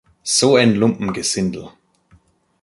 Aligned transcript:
So 0.23 0.55
ein 0.55 0.73
Lumpengesindel! 0.77 1.69